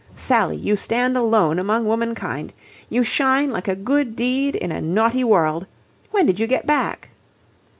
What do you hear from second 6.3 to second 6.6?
you